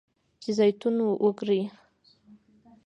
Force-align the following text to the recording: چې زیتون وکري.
چې 0.41 0.49
زیتون 0.57 0.95
وکري. 1.23 1.61